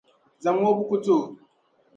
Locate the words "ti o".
1.03-1.19